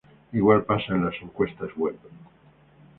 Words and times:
Igual 0.33 0.63
pasa 0.63 0.95
en 0.95 1.05
las 1.05 1.13
encuestas 1.21 1.69
web. 1.77 1.95